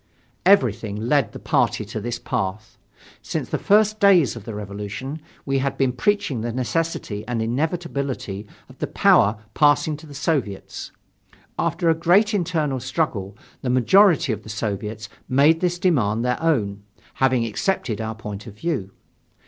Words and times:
Everything 0.47 0.95
led 0.95 1.31
the 1.31 1.37
party 1.37 1.85
to 1.85 2.01
this 2.01 2.17
path. 2.17 2.79
Since 3.21 3.49
the 3.49 3.59
first 3.59 3.99
days 3.99 4.35
of 4.35 4.45
the 4.45 4.55
Revolution, 4.55 5.21
we 5.45 5.59
had 5.59 5.77
been 5.77 5.93
preaching 5.93 6.41
the 6.41 6.51
necessity 6.51 7.23
and 7.27 7.39
inevitability 7.39 8.47
of 8.67 8.79
the 8.79 8.87
power 8.87 9.37
passing 9.53 9.95
to 9.97 10.07
the 10.07 10.15
Soviets. 10.15 10.91
After 11.59 11.87
a 11.87 11.93
great 11.93 12.33
internal 12.33 12.79
struggle, 12.79 13.37
the 13.61 13.69
majority 13.69 14.33
of 14.33 14.41
the 14.41 14.49
Soviets 14.49 15.07
made 15.29 15.59
this 15.59 15.77
demand 15.77 16.25
their 16.25 16.41
own, 16.41 16.81
having 17.21 17.45
accepted 17.45 18.01
our 18.01 18.15
point 18.15 18.47
of 18.47 18.55
view. 18.55 18.89